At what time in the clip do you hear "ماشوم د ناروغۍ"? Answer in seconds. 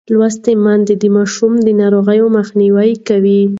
1.15-2.19